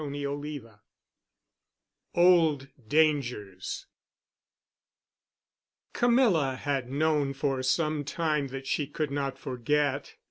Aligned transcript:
*CHAPTER 0.01 0.17
XVI* 0.17 0.79
*OLD 2.15 2.69
DANGERS* 2.87 3.85
Camilla 5.93 6.55
had 6.55 6.89
known 6.89 7.33
for 7.33 7.61
some 7.61 8.03
time 8.03 8.47
that 8.47 8.65
she 8.65 8.87
could 8.87 9.11
not 9.11 9.37
forget. 9.37 10.15